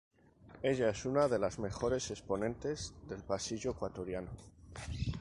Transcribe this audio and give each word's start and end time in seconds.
Ella 0.63 0.89
es 0.89 1.05
una 1.05 1.27
de 1.27 1.37
las 1.37 1.59
mejores 1.59 2.09
exponentes 2.09 2.95
del 3.07 3.21
pasillo 3.23 3.69
ecuatoriano 3.69 4.31